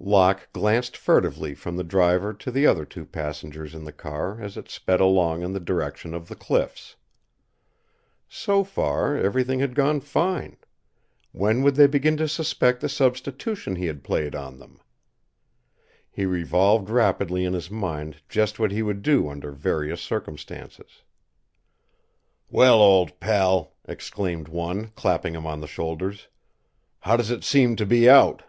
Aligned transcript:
Locke 0.00 0.48
glanced 0.52 0.96
furtively 0.96 1.54
from 1.54 1.76
the 1.76 1.84
driver 1.84 2.34
to 2.34 2.50
the 2.50 2.66
other 2.66 2.84
two 2.84 3.06
passengers 3.06 3.72
in 3.72 3.84
the 3.84 3.92
car 3.92 4.40
as 4.40 4.56
it 4.56 4.68
sped 4.68 5.00
along 5.00 5.42
in 5.42 5.52
the 5.52 5.60
direction 5.60 6.12
of 6.12 6.26
the 6.26 6.34
cliffs. 6.34 6.96
So 8.28 8.64
far 8.64 9.16
everything 9.16 9.60
had 9.60 9.76
gone 9.76 10.00
fine. 10.00 10.56
When 11.30 11.62
would 11.62 11.76
they 11.76 11.86
begin 11.86 12.16
to 12.16 12.26
suspect 12.26 12.80
the 12.80 12.88
substitution 12.88 13.76
he 13.76 13.86
had 13.86 14.02
played 14.02 14.34
on 14.34 14.58
them? 14.58 14.80
He 16.10 16.26
revolved 16.26 16.90
rapidly 16.90 17.44
in 17.44 17.52
his 17.52 17.70
mind 17.70 18.16
just 18.28 18.58
what 18.58 18.72
he 18.72 18.82
would 18.82 19.02
do 19.02 19.28
under 19.28 19.52
various 19.52 20.00
circumstances. 20.02 21.04
"Well, 22.50 22.82
old 22.82 23.20
pal," 23.20 23.76
exclaimed 23.84 24.48
one, 24.48 24.88
clapping 24.96 25.36
him 25.36 25.46
on 25.46 25.60
the 25.60 25.68
shoulders, 25.68 26.26
"how 26.98 27.16
does 27.16 27.30
it 27.30 27.44
seem 27.44 27.76
to 27.76 27.86
be 27.86 28.10
out?" 28.10 28.42